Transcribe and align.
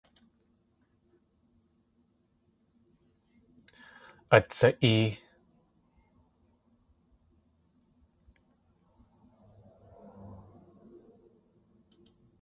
At 4.31 4.51
sa.ée. 4.53 5.19